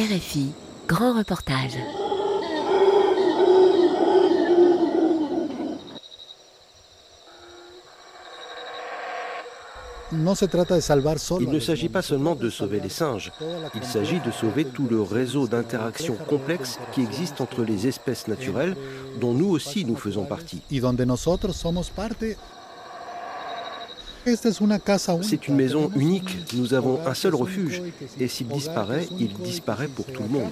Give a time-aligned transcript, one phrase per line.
[0.00, 0.46] RFI,
[0.88, 1.76] grand reportage.
[10.10, 10.24] Il
[11.50, 13.30] ne s'agit pas seulement de sauver les singes,
[13.74, 18.76] il s'agit de sauver tout le réseau d'interactions complexes qui existe entre les espèces naturelles
[19.20, 20.62] dont nous aussi nous faisons partie.
[25.22, 27.82] C'est une maison unique, nous avons un seul refuge,
[28.18, 30.50] et s'il disparaît, il disparaît pour tout le monde.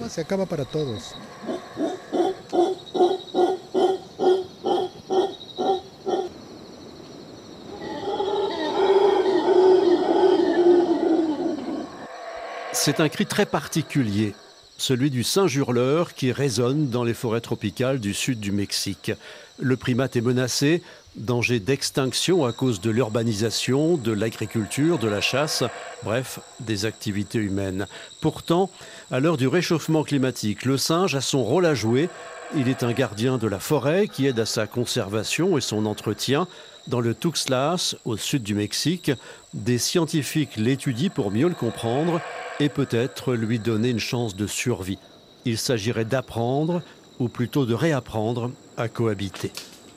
[12.73, 14.33] C'est un cri très particulier,
[14.77, 19.11] celui du singe hurleur qui résonne dans les forêts tropicales du sud du Mexique.
[19.59, 20.81] Le primate est menacé,
[21.15, 25.63] danger d'extinction à cause de l'urbanisation, de l'agriculture, de la chasse,
[26.03, 27.87] bref, des activités humaines.
[28.21, 28.69] Pourtant,
[29.11, 32.09] à l'heure du réchauffement climatique, le singe a son rôle à jouer.
[32.55, 36.47] Il est un gardien de la forêt qui aide à sa conservation et son entretien.
[36.87, 39.11] Dans le Tuxtlas, au sud du Mexique,
[39.53, 42.21] des scientifiques l'étudient pour mieux le comprendre
[42.59, 44.97] et peut-être lui donner une chance de survie.
[45.45, 46.81] Il s'agirait d'apprendre,
[47.19, 49.51] ou plutôt de réapprendre, à cohabiter.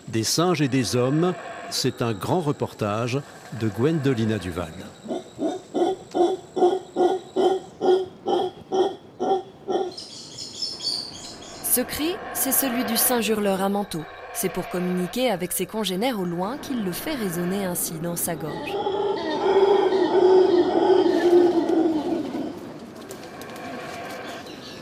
[0.08, 1.34] Des singes et des hommes,
[1.70, 3.20] c'est un grand reportage
[3.61, 4.72] de Gwendolina Duval.
[11.64, 14.03] Ce cri, c'est celui du singe hurleur à manteau.
[14.34, 18.34] C'est pour communiquer avec ses congénères au loin qu'il le fait résonner ainsi dans sa
[18.34, 18.91] gorge.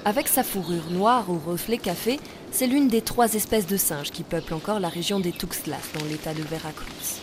[0.04, 2.18] Avec sa fourrure noire au reflet café,
[2.50, 6.04] c'est l'une des trois espèces de singes qui peuplent encore la région des Tuxtlas dans
[6.06, 7.20] l'état de Veracruz.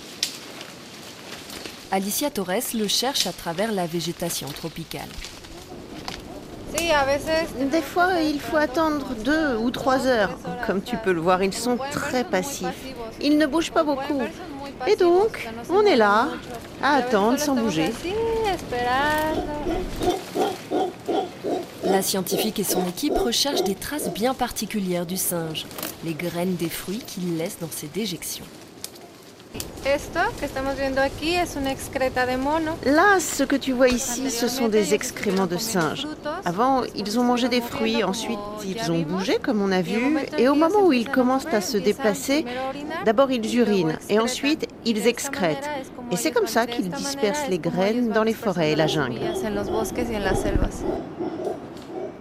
[1.91, 5.09] Alicia Torres le cherche à travers la végétation tropicale.
[7.71, 10.37] Des fois, il faut attendre deux ou trois heures.
[10.67, 12.67] Comme tu peux le voir, ils sont très passifs.
[13.21, 14.21] Ils ne bougent pas beaucoup.
[14.85, 16.27] Et donc, on est là,
[16.83, 17.91] à attendre sans bouger.
[21.97, 25.65] La scientifique et son équipe recherchent des traces bien particulières du singe,
[26.05, 28.45] les graines des fruits qu'il laisse dans ses déjections.
[32.85, 36.05] Là, ce que tu vois ici, ce sont des excréments de singe.
[36.45, 40.47] Avant, ils ont mangé des fruits, ensuite ils ont bougé comme on a vu, et
[40.49, 42.45] au moment où ils commencent à se déplacer,
[43.05, 45.67] d'abord ils urinent, et ensuite ils excrètent.
[46.11, 49.19] Et c'est comme ça qu'ils dispersent les graines dans les forêts et la jungle.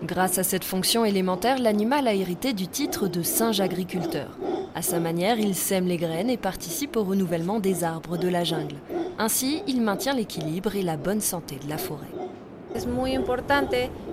[0.07, 4.29] Grâce à cette fonction élémentaire, l'animal a hérité du titre de singe agriculteur.
[4.77, 8.45] À sa manière, il sème les graines et participe au renouvellement des arbres de la
[8.45, 8.77] jungle.
[9.19, 12.07] Ainsi, il maintient l'équilibre et la bonne santé de la forêt.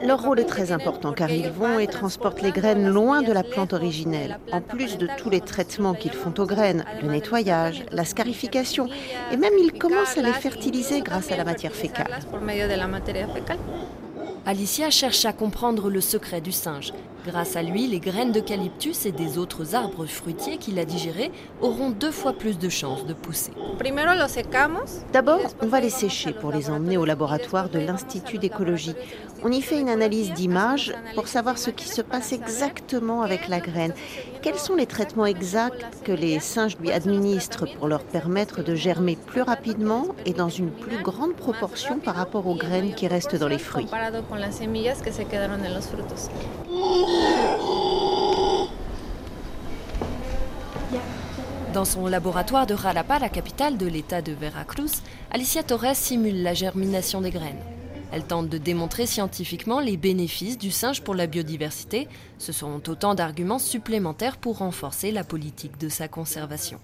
[0.04, 3.44] Leur rôle est très important car ils vont et transportent les graines loin de la
[3.44, 8.06] plante originelle, en plus de tous les traitements qu'ils font aux graines, le nettoyage, la
[8.06, 8.90] scarification,
[9.31, 12.20] et même ils commencent à les fertiliser grâce à la matière fécale.
[14.46, 16.92] Alicia cherche à comprendre le secret du singe.
[17.26, 21.90] Grâce à lui, les graines d'eucalyptus et des autres arbres fruitiers qu'il a digérés auront
[21.90, 23.54] deux fois plus de chances de pousser.
[25.14, 28.96] D'abord, on va les sécher pour les emmener au laboratoire de l'Institut d'écologie.
[29.42, 33.60] On y fait une analyse d'images pour savoir ce qui se passe exactement avec la
[33.60, 33.94] graine.
[34.42, 39.16] Quels sont les traitements exacts que les singes lui administrent pour leur permettre de germer
[39.16, 43.48] plus rapidement et dans une plus grande proportion par rapport aux graines qui restent dans
[43.48, 43.88] les fruits?
[51.74, 55.01] Dans son laboratoire de Jalapa, la capitale de l'état de Veracruz,
[55.31, 57.63] Alicia Torres simule la germination des graines.
[58.12, 62.07] Elle tente de démontrer scientifiquement les bénéfices du singe pour la biodiversité.
[62.38, 66.80] Ce sont autant d'arguments supplémentaires pour renforcer la politique de sa conservation.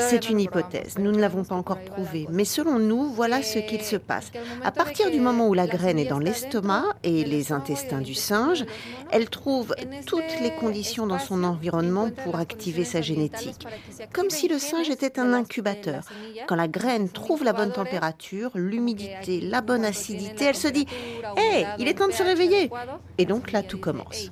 [0.00, 3.82] C'est une hypothèse, nous ne l'avons pas encore prouvée, mais selon nous, voilà ce qu'il
[3.82, 4.30] se passe.
[4.62, 8.64] À partir du moment où la graine est dans l'estomac et les intestins du singe,
[9.10, 9.74] elle trouve
[10.06, 13.66] toutes les conditions dans son environnement pour activer sa génétique,
[14.12, 16.04] comme si le singe était un incubateur.
[16.46, 20.86] Quand la graine trouve la bonne température, l'humidité, la bonne acidité, elle se dit
[21.36, 22.70] Hé, il est temps de se réveiller
[23.18, 24.30] Et donc là, tout commence.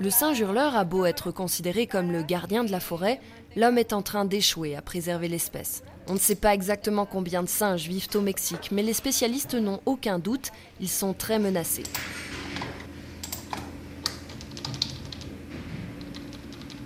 [0.00, 3.20] Le singe hurleur a être considéré comme le gardien de la forêt,
[3.56, 5.82] l'homme est en train d'échouer à préserver l'espèce.
[6.06, 9.80] On ne sait pas exactement combien de singes vivent au Mexique, mais les spécialistes n'ont
[9.86, 10.50] aucun doute,
[10.80, 11.84] ils sont très menacés.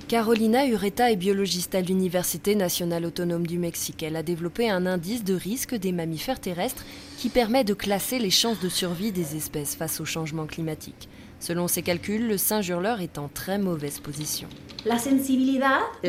[0.09, 4.05] Carolina Ureta est biologiste à l'Université nationale autonome du Mexique.
[4.05, 6.85] Elle a développé un indice de risque des mammifères terrestres
[7.19, 11.09] qui permet de classer les chances de survie des espèces face au changement climatique.
[11.47, 14.49] Selon ses calculs, le singe hurleur est en très mauvaise position.
[14.85, 14.99] La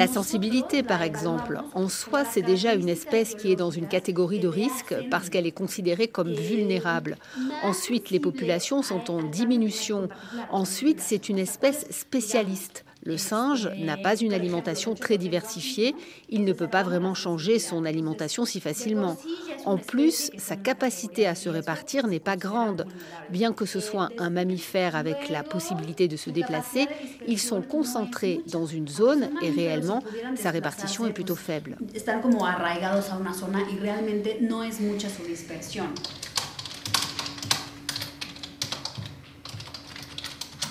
[0.07, 4.47] sensibilité, par exemple, en soi, c'est déjà une espèce qui est dans une catégorie de
[4.47, 7.17] risque parce qu'elle est considérée comme vulnérable.
[7.61, 10.09] Ensuite, les populations sont en diminution.
[10.49, 12.83] Ensuite, c'est une espèce spécialiste.
[13.03, 15.95] Le singe n'a pas une alimentation très diversifiée,
[16.29, 19.17] il ne peut pas vraiment changer son alimentation si facilement.
[19.65, 22.85] En plus, sa capacité à se répartir n'est pas grande.
[23.29, 26.87] Bien que ce soit un mammifère avec la possibilité de se déplacer,
[27.27, 30.03] ils sont concentrés dans une zone et réellement,
[30.35, 31.77] sa répartition est plutôt faible.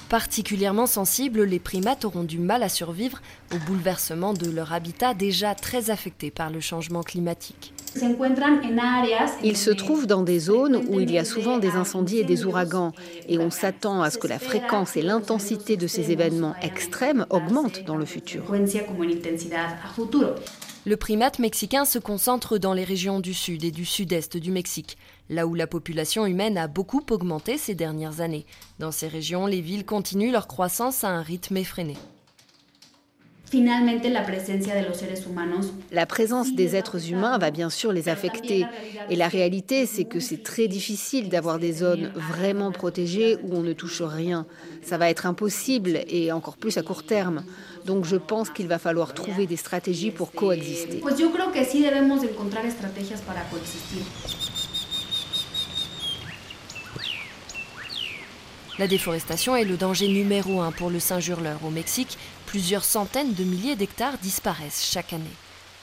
[0.08, 3.20] Particulièrement sensibles, les primates auront du mal à survivre
[3.52, 7.72] au bouleversement de leur habitat déjà très affecté par le changement climatique.
[9.42, 12.44] Ils se trouvent dans des zones où il y a souvent des incendies et des
[12.44, 12.92] ouragans,
[13.28, 17.84] et on s'attend à ce que la fréquence et l'intensité de ces événements extrêmes augmentent
[17.84, 18.44] dans le futur.
[20.86, 24.96] Le primate mexicain se concentre dans les régions du sud et du sud-est du Mexique,
[25.28, 28.46] là où la population humaine a beaucoup augmenté ces dernières années.
[28.78, 31.94] Dans ces régions, les villes continuent leur croissance à un rythme effréné.
[35.92, 38.66] La présence des êtres humains va bien sûr les affecter.
[39.08, 43.62] Et la réalité, c'est que c'est très difficile d'avoir des zones vraiment protégées où on
[43.62, 44.46] ne touche rien.
[44.82, 47.44] Ça va être impossible et encore plus à court terme.
[47.84, 51.00] Donc je pense qu'il va falloir trouver des stratégies pour coexister.
[58.78, 61.64] La déforestation est le danger numéro un pour le singe hurleur.
[61.64, 65.24] Au Mexique, plusieurs centaines de milliers d'hectares disparaissent chaque année.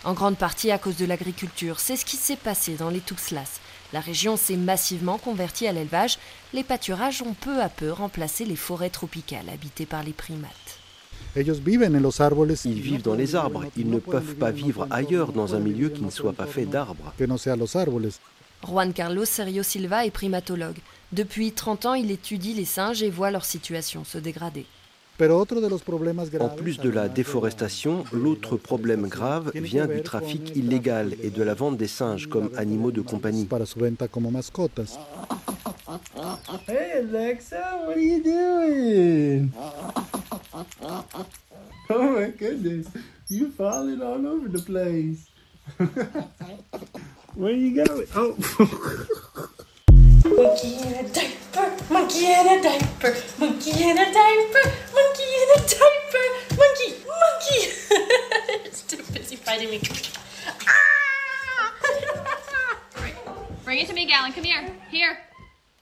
[0.03, 3.59] En grande partie à cause de l'agriculture, c'est ce qui s'est passé dans les Tuxtlas.
[3.93, 6.19] La région s'est massivement convertie à l'élevage.
[6.53, 10.51] Les pâturages ont peu à peu remplacé les forêts tropicales habitées par les primates.
[11.35, 13.65] Ils vivent dans les arbres.
[13.75, 17.11] Ils ne peuvent pas vivre ailleurs dans un milieu qui ne soit pas fait d'arbres.
[18.67, 20.77] Juan Carlos Serio Silva est primatologue.
[21.11, 24.65] Depuis 30 ans, il étudie les singes et voit leur situation se dégrader.
[25.19, 31.53] En plus de la déforestation, l'autre problème grave vient du trafic illégal et de la
[31.53, 33.47] vente des singes comme animaux de compagnie.
[36.67, 39.51] Hey Alexa, what are you doing?
[41.89, 42.87] Oh my goodness,
[43.29, 45.27] you falling all over the place.
[47.35, 48.07] Where are you going?
[48.13, 48.37] Oh.
[50.23, 55.59] monkey in a diaper, monkey in a diaper, monkey in a diaper, monkey in a
[55.65, 57.61] diaper, monkey, monkey.
[58.65, 59.81] it's too busy fighting me.
[60.67, 61.73] Ah!
[63.63, 64.31] Bring it to me, Gallon.
[64.31, 64.69] Come here.
[64.91, 65.17] Here.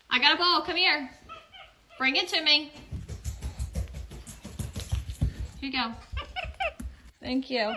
[0.09, 0.61] I got a bowl.
[0.61, 1.09] Come here.
[1.97, 2.71] Bring it to me.
[5.59, 5.91] Here you go.
[7.19, 7.75] Thank you.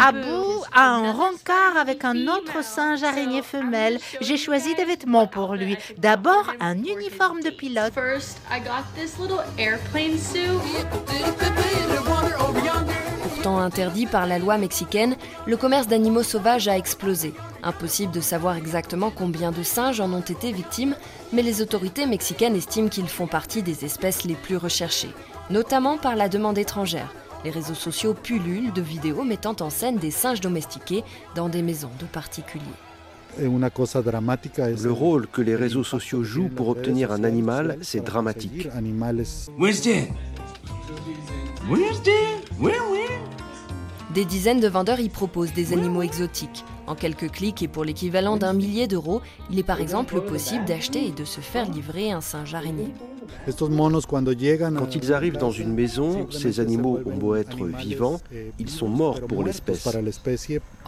[0.00, 3.98] Abou a un rencard avec un autre singe araignée femelle.
[4.22, 5.76] J'ai choisi des vêtements pour lui.
[5.98, 7.92] D'abord, un uniforme de pilote.
[13.22, 17.34] Pourtant interdit par la loi mexicaine, le commerce d'animaux sauvages a explosé.
[17.62, 20.96] Impossible de savoir exactement combien de singes en ont été victimes,
[21.32, 25.12] mais les autorités mexicaines estiment qu'ils font partie des espèces les plus recherchées,
[25.50, 27.12] notamment par la demande étrangère.
[27.44, 31.90] Les réseaux sociaux pullulent de vidéos mettant en scène des singes domestiqués dans des maisons
[32.00, 32.64] de particuliers.
[33.38, 38.68] Le rôle que les réseaux sociaux jouent pour obtenir un animal, c'est dramatique.
[44.14, 46.64] Des dizaines de vendeurs y proposent des animaux exotiques.
[46.86, 51.08] En quelques clics et pour l'équivalent d'un millier d'euros, il est par exemple possible d'acheter
[51.08, 52.94] et de se faire livrer un singe araignée.
[53.46, 58.20] Quand ils arrivent dans une maison, ces animaux ont beau être vivants,
[58.60, 59.88] ils sont morts pour l'espèce.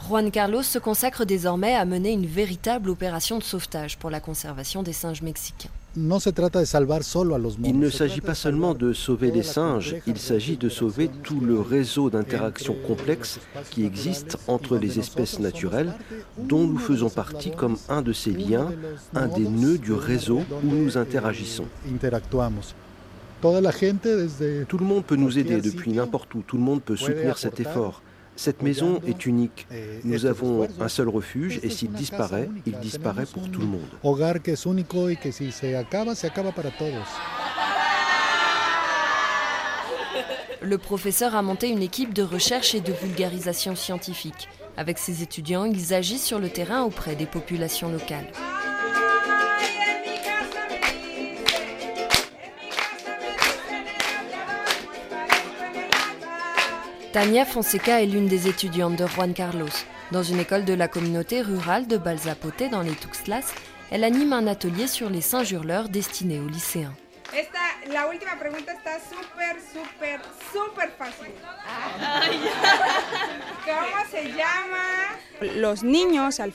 [0.06, 4.84] Juan Carlos se consacre désormais à mener une véritable opération de sauvetage pour la conservation
[4.84, 5.70] des singes mexicains.
[5.98, 11.58] Il ne s'agit pas seulement de sauver les singes, il s'agit de sauver tout le
[11.58, 15.94] réseau d'interactions complexes qui existe entre les espèces naturelles,
[16.36, 18.72] dont nous faisons partie comme un de ces liens,
[19.14, 21.64] un des nœuds du réseau où nous interagissons.
[23.40, 27.58] Tout le monde peut nous aider depuis n'importe où, tout le monde peut soutenir cet
[27.60, 28.02] effort.
[28.36, 29.66] Cette maison est unique.
[30.04, 33.88] Nous avons un seul refuge et s'il disparaît, il disparaît pour tout le monde.
[40.62, 44.48] Le professeur a monté une équipe de recherche et de vulgarisation scientifique.
[44.76, 48.30] Avec ses étudiants, ils agissent sur le terrain auprès des populations locales.
[57.16, 59.70] Tania Fonseca est l'une des étudiantes de Juan Carlos.
[60.12, 63.54] Dans une école de la communauté rurale de Balzapote dans les Tuxtlas,
[63.90, 66.92] elle anime un atelier sur les singes hurleurs destinés aux lycéens.
[67.92, 70.20] La última pregunta está súper, súper,
[70.52, 71.32] súper fácil.
[73.64, 75.16] ¿Cómo se llama?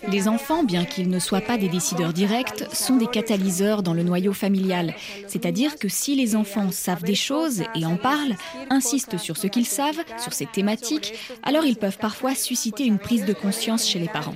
[0.08, 4.02] Les enfants, bien qu'ils ne soient pas des décideurs directs, sont des catalyseurs dans le
[4.02, 4.96] noyau familial.
[5.28, 8.36] C'est-à-dire que si les enfants savent des choses et en parlent,
[8.70, 13.26] insistent sur ce qu'ils savent, sur ces thématiques, alors ils peuvent parfois susciter une prise
[13.26, 14.36] de conscience chez les parents.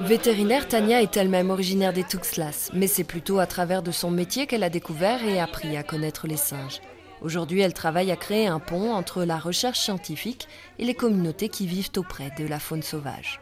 [0.00, 4.46] Vétérinaire, Tania est elle-même originaire des Tuxtlas, mais c'est plutôt à travers de son métier
[4.46, 6.80] qu'elle a découvert et appris à connaître les singes.
[7.22, 10.48] Aujourd'hui, elle travaille à créer un pont entre la recherche scientifique
[10.78, 13.40] et les communautés qui vivent auprès de la faune sauvage.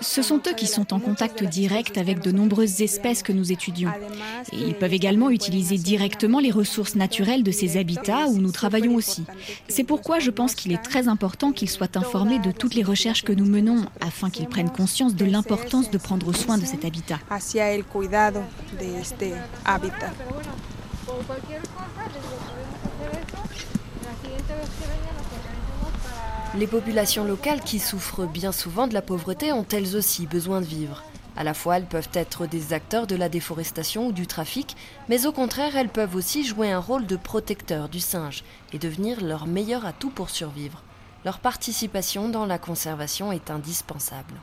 [0.00, 3.90] Ce sont eux qui sont en contact direct avec de nombreuses espèces que nous étudions.
[4.52, 8.94] Et ils peuvent également utiliser directement les ressources naturelles de ces habitats où nous travaillons
[8.94, 9.24] aussi.
[9.68, 13.24] C'est pourquoi je pense qu'il est très important qu'ils soient informés de toutes les recherches
[13.24, 17.18] que nous menons afin qu'ils prennent conscience de l'importance de prendre soin de cet habitat.
[26.58, 30.66] Les populations locales qui souffrent bien souvent de la pauvreté ont elles aussi besoin de
[30.66, 31.02] vivre.
[31.36, 34.74] À la fois, elles peuvent être des acteurs de la déforestation ou du trafic,
[35.10, 39.22] mais au contraire, elles peuvent aussi jouer un rôle de protecteur du singe et devenir
[39.22, 40.82] leur meilleur atout pour survivre.
[41.26, 44.40] Leur participation dans la conservation est indispensable.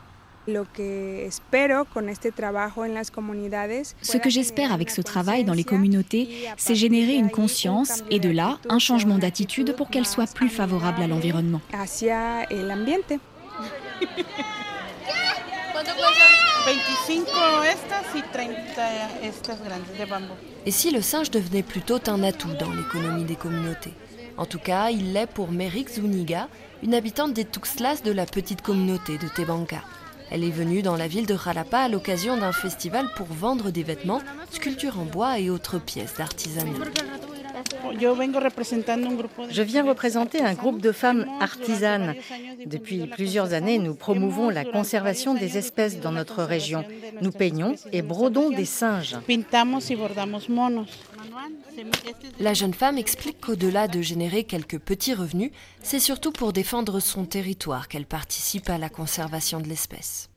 [4.02, 8.30] Ce que j'espère avec ce travail dans les communautés, c'est générer une conscience et de
[8.30, 11.62] là un changement d'attitude pour qu'elle soit plus favorable à l'environnement.
[20.66, 23.94] Et si le singe devenait plutôt un atout dans l'économie des communautés?
[24.38, 26.48] En tout cas, il l'est pour Merik Zuniga,
[26.82, 29.84] une habitante des Tuxtlas de la petite communauté de Tebanca.
[30.34, 33.84] Elle est venue dans la ville de Jalapa à l'occasion d'un festival pour vendre des
[33.84, 36.72] vêtements, sculptures en bois et autres pièces d'artisanat.
[39.50, 42.16] Je viens représenter un groupe de femmes artisanes.
[42.66, 46.86] Depuis plusieurs années, nous promouvons la conservation des espèces dans notre région.
[47.22, 49.18] Nous peignons et brodons des singes.
[52.40, 57.26] La jeune femme explique qu'au-delà de générer quelques petits revenus, c'est surtout pour défendre son
[57.26, 60.30] territoire qu'elle participe à la conservation de l'espèce.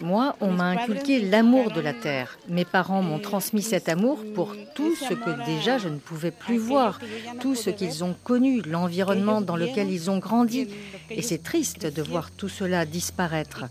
[0.00, 2.38] Moi, on m'a inculqué l'amour de la terre.
[2.48, 6.58] Mes parents m'ont transmis cet amour pour tout ce que déjà je ne pouvais plus
[6.58, 7.00] voir,
[7.40, 10.68] tout ce qu'ils ont connu, l'environnement dans lequel ils ont grandi.
[11.10, 13.64] Et c'est triste de voir tout cela disparaître.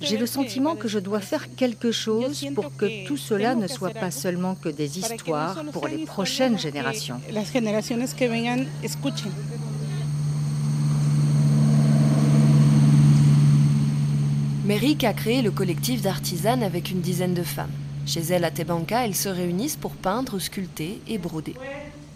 [0.00, 3.90] J'ai le sentiment que je dois faire quelque chose pour que tout cela ne soit
[3.90, 7.20] pas seulement que des histoires pour les prochaines générations.
[14.66, 17.70] Méric a créé le collectif d'artisanes avec une dizaine de femmes.
[18.04, 21.54] Chez elle à Tebanca, elles se réunissent pour peindre, sculpter et broder.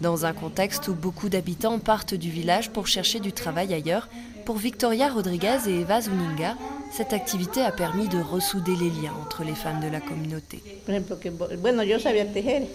[0.01, 4.09] Dans un contexte où beaucoup d'habitants partent du village pour chercher du travail ailleurs,
[4.45, 6.57] pour Victoria Rodriguez et Eva Zuninga,
[6.91, 10.61] cette activité a permis de ressouder les liens entre les femmes de la communauté.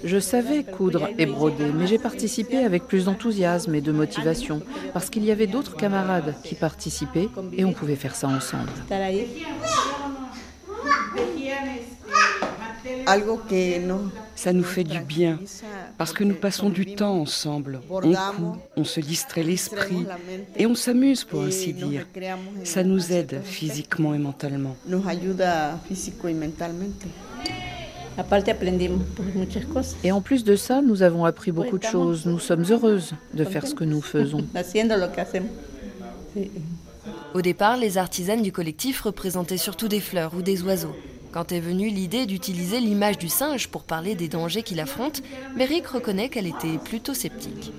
[0.05, 5.11] Je savais coudre et broder, mais j'ai participé avec plus d'enthousiasme et de motivation, parce
[5.11, 8.71] qu'il y avait d'autres camarades qui participaient et on pouvait faire ça ensemble.
[14.35, 15.39] Ça nous fait du bien
[15.99, 17.81] parce que nous passons du temps ensemble.
[17.91, 18.17] On coud,
[18.77, 20.07] on se distrait l'esprit
[20.57, 22.07] et on s'amuse pour ainsi dire.
[22.65, 24.77] Ça nous aide physiquement et mentalement.
[30.03, 32.27] Et en plus de ça, nous avons appris beaucoup de choses.
[32.27, 34.45] Nous sommes heureuses de faire ce que nous faisons.
[37.35, 40.95] Au départ, les artisanes du collectif représentaient surtout des fleurs ou des oiseaux.
[41.37, 45.23] Quand est venue l'idée d'utiliser l'image du singe pour parler des dangers qu'il affronte,
[45.55, 47.75] Merrick reconnaît qu'elle était plutôt sceptique.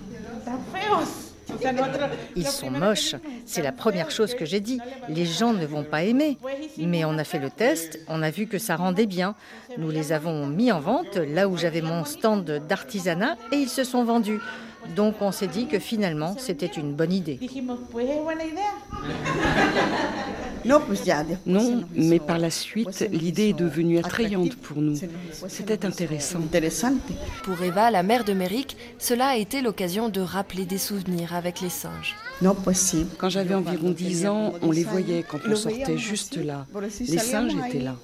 [2.35, 3.15] Ils sont moches,
[3.47, 4.79] c'est la première chose que j'ai dit.
[5.09, 6.37] Les gens ne vont pas aimer.
[6.77, 9.33] Mais on a fait le test, on a vu que ça rendait bien.
[9.79, 13.83] Nous les avons mis en vente là où j'avais mon stand d'artisanat et ils se
[13.83, 14.39] sont vendus.
[14.95, 17.39] Donc on s'est dit que finalement c'était une bonne idée.
[21.45, 24.97] Non, mais par la suite, l'idée est devenue attrayante pour nous.
[25.47, 26.39] C'était intéressant.
[27.43, 31.61] Pour Eva, la mère de Méric, cela a été l'occasion de rappeler des souvenirs avec
[31.61, 32.15] les singes.
[33.17, 36.65] Quand j'avais environ 10 ans, on les voyait quand on sortait juste là.
[36.99, 37.95] Les singes étaient là.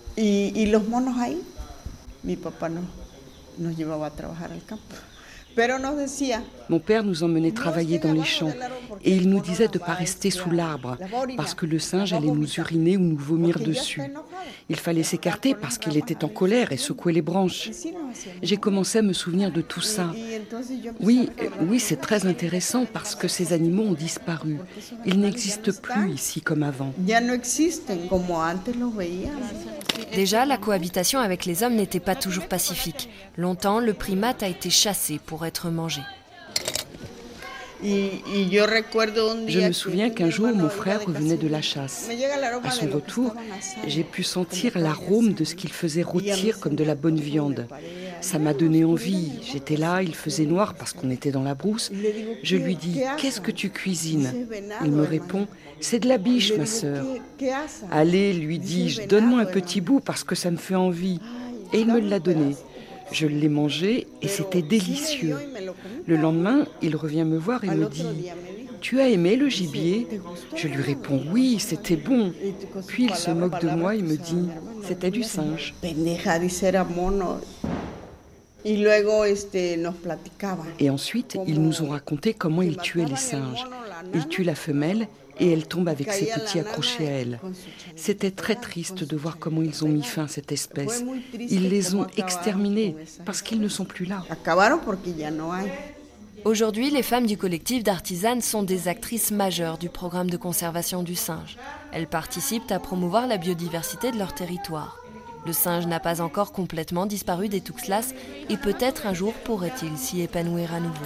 [3.60, 3.72] Mon
[6.80, 8.54] père nous emmenait travailler dans les champs
[9.04, 10.98] et il nous disait de ne pas rester sous l'arbre
[11.38, 14.02] parce que le singe allait nous uriner ou nous vomir dessus.
[14.70, 17.70] Il fallait s'écarter parce qu'il était en colère et secouer les branches.
[18.42, 20.12] J'ai commencé à me souvenir de tout ça.
[21.00, 21.30] Oui,
[21.62, 24.58] oui, c'est très intéressant parce que ces animaux ont disparu.
[25.06, 26.94] Ils n'existent plus ici comme avant.
[30.16, 33.10] Déjà, la cohabitation avec les hommes n'était pas toujours pacifique.
[33.38, 36.02] Longtemps, le primate a été chassé pour être mangé.
[37.84, 42.10] Je me souviens qu'un jour, mon frère revenait de la chasse.
[42.64, 43.36] À son retour,
[43.88, 47.68] j'ai pu sentir l'arôme de ce qu'il faisait rôtir comme de la bonne viande.
[48.22, 49.32] Ça m'a donné envie.
[49.42, 51.92] J'étais là, il faisait noir parce qu'on était dans la brousse.
[52.42, 54.48] Je lui dis Qu'est-ce que tu cuisines?
[54.84, 55.48] Il me répond
[55.82, 57.06] C'est de la biche, ma sœur.
[57.92, 61.20] Allez, lui dis-je, donne-moi un petit bout parce que ça me fait envie.
[61.74, 62.56] Et il me l'a donné.
[63.14, 65.36] Je l'ai mangé et c'était délicieux.
[66.08, 68.32] Le lendemain, il revient me voir et me dit
[68.82, 70.08] Tu as aimé le gibier?
[70.56, 72.34] Je lui réponds Oui, c'était bon.
[72.88, 74.50] Puis il se moque de moi et me dit
[74.84, 75.76] C'était du singe.
[80.80, 83.66] Et ensuite, ils nous ont raconté comment ils tuaient les singes.
[84.16, 85.08] Ils tuent la femelle
[85.40, 87.40] et elle tombe avec ses petits accrochés à elle.
[87.96, 91.04] C'était très triste de voir comment ils ont mis fin à cette espèce.
[91.34, 94.24] Ils les ont exterminés parce qu'ils ne sont plus là.
[96.46, 101.16] Aujourd'hui, les femmes du collectif d'artisanes sont des actrices majeures du programme de conservation du
[101.16, 101.58] singe.
[101.94, 105.00] Elles participent à promouvoir la biodiversité de leur territoire.
[105.46, 108.14] Le singe n'a pas encore complètement disparu des Tuxtlas
[108.50, 111.06] et peut-être un jour pourrait-il s'y épanouir à nouveau.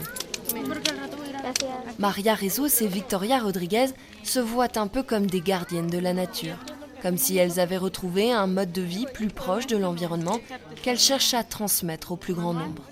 [2.00, 3.88] Maria Rezos et Victoria Rodriguez
[4.24, 6.58] se voient un peu comme des gardiennes de la nature,
[7.02, 10.39] comme si elles avaient retrouvé un mode de vie plus proche de l'environnement
[10.84, 12.84] qu'elles cherchent à transmettre au plus grand nombre.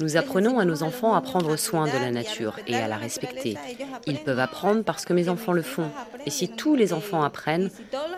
[0.00, 3.58] Nous apprenons à nos enfants à prendre soin de la nature et à la respecter.
[4.06, 5.90] Ils peuvent apprendre parce que mes enfants le font.
[6.24, 7.70] Et si tous les enfants apprennent,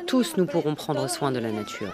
[0.06, 1.92] tous nous pourrons prendre soin de la nature.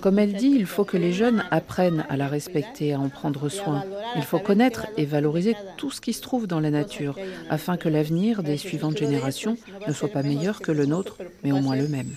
[0.00, 3.48] Comme elle dit, il faut que les jeunes apprennent à la respecter, à en prendre
[3.48, 3.84] soin.
[4.16, 7.16] Il faut connaître et valoriser tout ce qui se trouve dans la nature,
[7.50, 9.56] afin que l'avenir des suivantes générations
[9.86, 12.10] ne soit pas meilleur que le nôtre, mais au moins le même.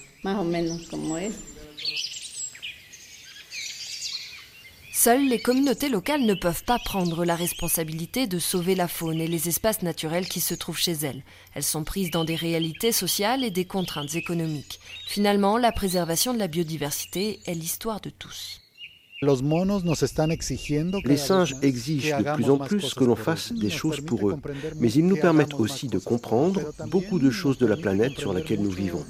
[5.02, 9.28] Seules les communautés locales ne peuvent pas prendre la responsabilité de sauver la faune et
[9.28, 11.24] les espaces naturels qui se trouvent chez elles.
[11.56, 14.82] Elles sont prises dans des réalités sociales et des contraintes économiques.
[15.08, 18.60] Finalement, la préservation de la biodiversité est l'histoire de tous.
[19.22, 24.38] Les singes exigent de plus en plus que l'on fasse des choses pour eux,
[24.82, 28.62] mais ils nous permettent aussi de comprendre beaucoup de choses de la planète sur laquelle
[28.62, 29.06] nous vivons.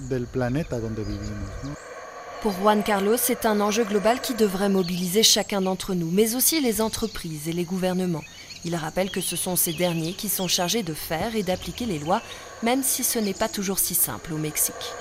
[2.41, 6.62] Pour Juan Carlos, c'est un enjeu global qui devrait mobiliser chacun d'entre nous, mais aussi
[6.62, 8.23] les entreprises et les gouvernements.
[8.63, 11.99] Il rappelle que ce sont ces derniers qui sont chargés de faire et d'appliquer les
[11.99, 12.21] lois,
[12.63, 14.93] même si ce n'est pas toujours si simple au Mexique.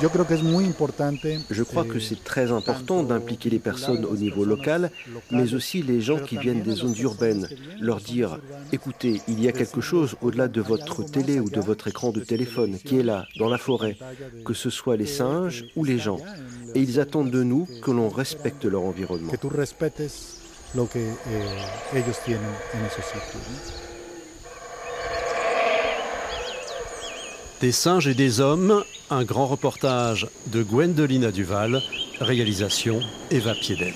[0.00, 4.90] Je crois que c'est très important d'impliquer les personnes au niveau local,
[5.30, 7.48] mais aussi les gens qui viennent des zones urbaines.
[7.80, 8.40] Leur dire,
[8.72, 12.20] écoutez, il y a quelque chose au-delà de votre télé ou de votre écran de
[12.20, 13.96] téléphone qui est là, dans la forêt,
[14.44, 16.18] que ce soit les singes ou les gens.
[16.74, 19.32] Et ils attendent de nous que l'on respecte leur environnement.
[27.64, 31.80] Des singes et des hommes, un grand reportage de Gwendolina Duval,
[32.20, 33.00] réalisation
[33.30, 33.94] Eva Piedel.